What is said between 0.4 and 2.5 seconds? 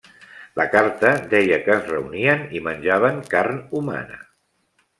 La carta deia que es reunien